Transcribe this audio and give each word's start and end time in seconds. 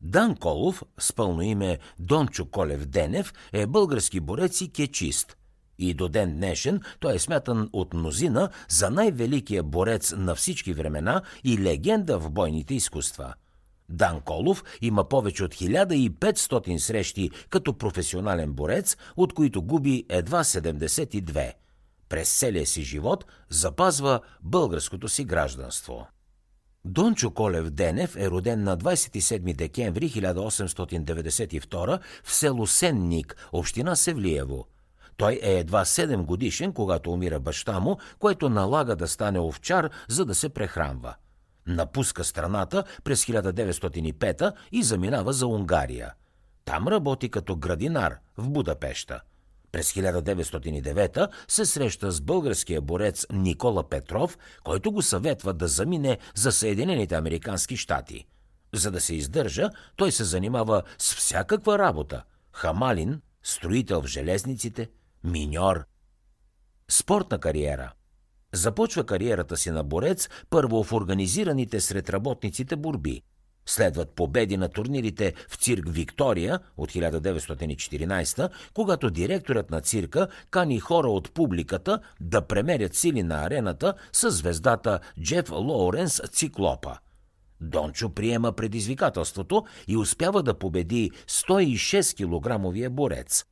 Дан 0.01 0.37
Колов, 0.37 0.83
с 0.99 1.13
пълно 1.13 1.43
име 1.43 1.79
Дончо 1.99 2.47
Колев 2.47 2.87
Денев, 2.87 3.33
е 3.53 3.67
български 3.67 4.21
борец 4.21 4.61
и 4.61 4.73
кечист. 4.73 5.37
И 5.79 5.95
до 5.95 6.09
ден 6.09 6.37
днешен 6.37 6.81
той 7.01 7.15
е 7.15 7.19
смятан 7.19 7.71
от 7.73 7.95
мнозина 7.95 8.49
за 8.69 8.91
най-великия 8.91 9.63
борец 9.63 10.15
на 10.17 10.35
всички 10.35 10.73
времена 10.73 11.23
и 11.45 11.59
легенда 11.59 12.19
в 12.19 12.31
бойните 12.31 12.75
изкуства. 12.75 13.35
Дан 13.89 14.21
Колов 14.21 14.65
има 14.83 15.09
повече 15.09 15.45
от 15.45 15.55
1500 15.55 16.77
срещи 16.77 17.31
като 17.51 17.79
професионален 17.79 18.53
борец, 18.53 18.97
от 19.17 19.33
които 19.33 19.63
губи 19.63 20.05
едва 20.09 20.45
72 20.45 21.53
през 22.13 22.39
целия 22.39 22.67
си 22.67 22.83
живот 22.83 23.25
запазва 23.49 24.21
българското 24.43 25.09
си 25.09 25.25
гражданство. 25.25 26.07
Дончо 26.85 27.31
Колев 27.31 27.71
Денев 27.71 28.17
е 28.17 28.31
роден 28.31 28.63
на 28.63 28.79
27 28.79 29.57
декември 29.57 30.11
1892 30.11 32.01
в 32.25 32.33
село 32.33 32.67
Сенник, 32.67 33.49
община 33.53 33.97
Севлиево. 33.97 34.67
Той 35.17 35.41
е 35.43 35.59
едва 35.59 35.85
7 35.85 36.25
годишен, 36.25 36.73
когато 36.73 37.13
умира 37.13 37.41
баща 37.41 37.81
му, 37.81 37.99
което 38.19 38.49
налага 38.49 38.97
да 38.97 39.09
стане 39.09 39.41
овчар, 39.41 39.91
за 40.09 40.25
да 40.25 40.35
се 40.35 40.49
прехранва. 40.49 41.15
Напуска 41.67 42.25
страната 42.25 42.85
през 43.05 43.25
1905 43.25 44.53
и 44.73 44.83
заминава 44.83 45.33
за 45.33 45.47
Унгария. 45.47 46.15
Там 46.65 46.89
работи 46.89 47.29
като 47.29 47.57
градинар 47.57 48.17
в 48.39 48.51
Будапешта– 48.51 49.21
през 49.73 49.93
1909 49.93 51.29
се 51.49 51.67
среща 51.67 52.11
с 52.11 52.21
българския 52.21 52.81
борец 52.81 53.27
Никола 53.33 53.89
Петров, 53.89 54.39
който 54.65 54.93
го 54.93 55.03
съветва 55.03 55.53
да 55.53 55.69
замине 55.69 56.19
за 56.35 56.53
Съединените 56.53 57.15
Американски 57.15 57.77
щати. 57.77 58.27
За 58.75 58.91
да 58.91 59.01
се 59.01 59.15
издържа, 59.15 59.71
той 59.97 60.13
се 60.13 60.25
занимава 60.25 60.83
с 60.99 61.15
всякаква 61.15 61.79
работа. 61.79 62.23
Хамалин, 62.53 63.21
строител 63.43 64.03
в 64.03 64.07
железниците, 64.07 64.89
миньор. 65.25 65.85
Спортна 66.89 67.39
кариера– 67.39 67.93
Започва 68.55 69.05
кариерата 69.07 69.57
си 69.57 69.71
на 69.71 69.85
борец 69.85 70.29
първо 70.51 70.85
в 70.85 70.93
организираните 70.93 71.81
сред 71.81 72.11
работниците 72.11 72.77
борби. 72.77 73.23
Следват 73.67 74.11
победи 74.11 74.57
на 74.57 74.69
турнирите 74.69 75.35
в 75.49 75.57
цирк 75.57 75.85
Виктория 75.89 76.59
от 76.77 76.93
1914, 76.93 78.49
когато 78.75 79.11
директорът 79.11 79.71
на 79.71 79.81
цирка 79.81 80.29
кани 80.51 80.81
хора 80.81 81.09
от 81.09 81.33
публиката 81.33 82.01
да 82.21 82.41
премерят 82.41 82.95
сили 82.95 83.23
на 83.23 83.45
арената 83.45 83.95
с 84.13 84.31
звездата 84.31 85.01
Джеф 85.21 85.51
Лоуренс 85.51 86.21
Циклопа. 86.33 86.99
Дончо 87.61 88.11
приема 88.11 88.53
предизвикателството 88.53 89.65
и 89.89 89.97
успява 89.97 90.43
да 90.43 90.59
победи 90.59 91.11
106 91.29 92.17
килограмовия 92.17 92.91
борец. 92.91 93.45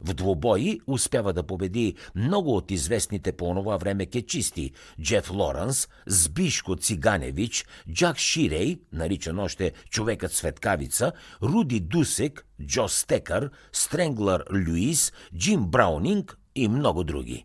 В 0.00 0.14
двубои 0.14 0.80
успява 0.86 1.32
да 1.32 1.42
победи 1.42 1.94
много 2.14 2.56
от 2.56 2.70
известните 2.70 3.32
по 3.32 3.48
онова 3.48 3.76
време 3.76 4.06
кечисти 4.06 4.72
Джеф 5.02 5.30
Лоренс, 5.30 5.88
Збишко 6.06 6.76
Циганевич, 6.76 7.66
Джак 7.92 8.18
Ширей, 8.18 8.80
наричан 8.92 9.38
още 9.38 9.72
човекът 9.90 10.32
светкавица, 10.32 11.12
Руди 11.42 11.80
Дусек, 11.80 12.46
Джо 12.62 12.88
Стекър, 12.88 13.50
Стренглър 13.72 14.44
Люис, 14.52 15.12
Джим 15.36 15.66
Браунинг 15.66 16.38
и 16.54 16.68
много 16.68 17.04
други. 17.04 17.44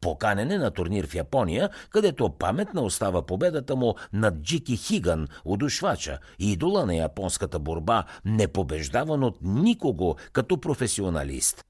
Поканене 0.00 0.58
на 0.58 0.70
турнир 0.70 1.06
в 1.06 1.14
Япония, 1.14 1.70
където 1.90 2.30
паметна 2.30 2.82
остава 2.82 3.26
победата 3.26 3.76
му 3.76 3.94
над 4.12 4.34
Джики 4.42 4.76
Хиган, 4.76 5.28
удушвача, 5.44 6.18
идола 6.38 6.86
на 6.86 6.96
японската 6.96 7.58
борба, 7.58 8.04
непобеждаван 8.24 9.24
от 9.24 9.38
никого 9.42 10.16
като 10.32 10.60
професионалист. 10.60 11.64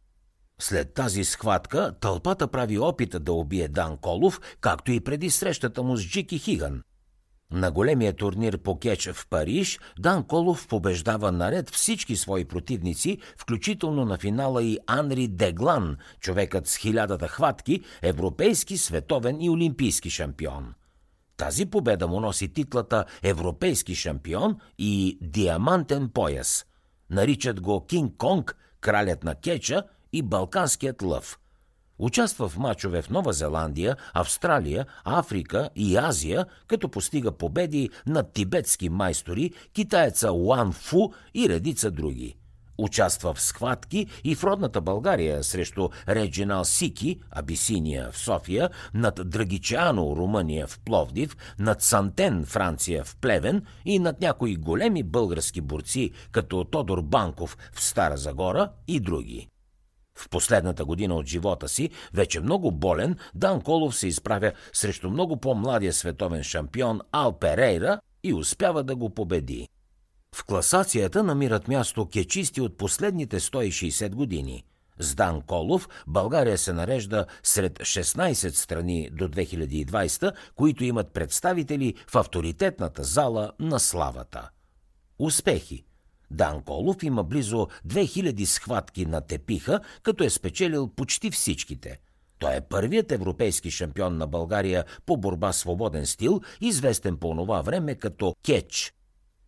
След 0.60 0.94
тази 0.94 1.24
схватка 1.24 1.94
тълпата 2.00 2.48
прави 2.48 2.78
опита 2.78 3.20
да 3.20 3.32
убие 3.32 3.69
Дан 3.69 3.96
Колов, 3.96 4.41
както 4.60 4.92
и 4.92 5.00
преди 5.00 5.30
срещата 5.30 5.82
му 5.82 5.96
с 5.96 6.08
Джики 6.08 6.38
Хиган. 6.38 6.82
На 7.52 7.70
големия 7.70 8.12
турнир 8.12 8.58
по 8.58 8.78
кетч 8.78 9.10
в 9.12 9.26
Париж 9.30 9.78
Дан 9.98 10.24
Колов 10.24 10.69
побеждава 10.69 11.32
наред 11.32 11.70
всички 11.70 12.16
свои 12.16 12.44
противници, 12.44 13.19
включително 13.36 14.04
на 14.04 14.19
финала 14.19 14.62
и 14.62 14.78
Анри 14.86 15.28
Деглан, 15.28 15.96
човекът 16.20 16.66
с 16.66 16.76
хилядата 16.76 17.28
хватки, 17.28 17.80
европейски, 18.02 18.78
световен 18.78 19.40
и 19.40 19.50
олимпийски 19.50 20.10
шампион. 20.10 20.75
Тази 21.36 21.66
победа 21.66 22.08
му 22.08 22.20
носи 22.20 22.52
титлата 22.52 23.04
Европейски 23.22 23.94
шампион 23.94 24.56
и 24.78 25.19
Диамантен 25.22 26.08
пояс. 26.08 26.64
Наричат 27.10 27.60
го 27.60 27.86
Кинг 27.86 28.16
Конг, 28.16 28.56
кралят 28.80 29.25
на 29.25 29.34
кеча– 29.34 29.82
и 30.12 30.22
Балканският 30.22 31.02
лъв. 31.02 31.38
Участва 31.98 32.48
в 32.48 32.58
мачове 32.58 33.02
в 33.02 33.10
Нова 33.10 33.32
Зеландия, 33.32 33.96
Австралия, 34.14 34.86
Африка 35.04 35.70
и 35.76 35.96
Азия, 35.96 36.46
като 36.66 36.88
постига 36.88 37.32
победи 37.32 37.91
над 38.06 38.32
тибетски 38.32 38.88
майстори, 38.88 39.52
китаеца 39.72 40.32
Уан 40.32 40.72
Фу 40.72 41.10
и 41.34 41.48
редица 41.48 41.91
други. 41.91 42.36
Участва 42.78 43.34
в 43.34 43.41
схватки 43.41 44.06
и 44.24 44.34
в 44.34 44.44
родната 44.44 44.80
България 44.80 45.44
срещу 45.44 45.88
Реджинал 46.08 46.64
Сики, 46.64 47.20
Абисиния 47.30 48.10
в 48.10 48.19
София, 48.19 48.70
над 48.94 49.30
Драгичано, 49.30 50.16
Румъния 50.16 50.66
в 50.66 50.78
Пловдив, 50.78 51.36
над 51.58 51.82
Сантен, 51.82 52.44
Франция 52.46 53.04
в 53.04 53.16
Плевен 53.16 53.62
и 53.84 53.98
над 53.98 54.20
някои 54.20 54.56
големи 54.56 55.02
български 55.02 55.60
борци, 55.60 56.10
като 56.32 56.64
Тодор 56.64 57.02
Банков 57.02 57.58
в 57.72 57.82
Стара 57.82 58.16
Загора 58.16 58.70
и 58.88 59.00
други. 59.00 59.48
В 60.19 60.29
последната 60.29 60.84
година 60.84 61.15
от 61.15 61.27
живота 61.27 61.69
си, 61.69 61.91
вече 62.15 62.41
много 62.41 62.73
болен, 62.73 63.17
Дан 63.34 63.61
Колов 63.61 63.97
се 63.97 64.06
изправя 64.06 64.53
срещу 64.73 65.11
много 65.11 65.37
по-младия 65.37 65.93
световен 65.93 66.43
шампион 66.43 67.01
Ал 67.12 67.39
Перейра 67.39 68.01
и 68.23 68.34
успява 68.34 68.84
да 68.84 68.97
го 68.97 69.11
победи. 69.11 69.69
В 70.34 70.45
класацията 70.45 71.23
намират 71.23 71.69
място 71.69 72.09
кечисти 72.09 72.61
от 72.61 72.77
последните 72.77 73.41
160 73.41 74.15
години. 74.15 74.65
С 74.99 75.15
Дан 75.15 75.43
Колов 75.43 75.89
България 76.06 76.59
се 76.59 76.73
нарежда 76.73 77.27
сред 77.43 77.79
16 77.79 78.49
страни 78.49 79.11
до 79.12 79.29
2020, 79.29 80.33
които 80.55 80.85
имат 80.85 81.12
представители 81.12 81.95
в 82.11 82.17
авторитетната 82.17 83.05
зала 83.05 83.53
на 83.59 83.81
славата. 83.81 84.50
Успехи 85.19 85.85
Дан 86.31 86.62
Колов 86.62 87.03
има 87.03 87.25
близо 87.25 87.69
2000 87.87 88.44
схватки 88.44 89.06
на 89.06 89.21
тепиха, 89.21 89.81
като 90.03 90.25
е 90.25 90.31
спечелил 90.31 90.89
почти 90.89 91.31
всичките. 91.31 91.99
Той 92.39 92.56
е 92.56 92.61
първият 92.61 93.12
европейски 93.12 93.71
шампион 93.71 94.16
на 94.16 94.27
България 94.27 94.84
по 95.06 95.17
борба 95.17 95.53
свободен 95.53 96.06
стил, 96.06 96.41
известен 96.61 97.17
по 97.17 97.37
това 97.37 97.62
време 97.62 97.94
като 97.94 98.34
кетч. 98.43 98.94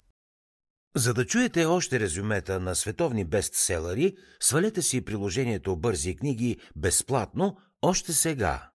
За 0.95 1.13
да 1.13 1.25
чуете 1.25 1.65
още 1.65 1.99
резюмета 1.99 2.59
на 2.59 2.75
световни 2.75 3.25
бестселери, 3.25 4.15
свалете 4.39 4.81
си 4.81 5.05
приложението 5.05 5.75
Бързи 5.75 6.15
книги 6.15 6.57
безплатно 6.75 7.57
още 7.81 8.13
сега. 8.13 8.69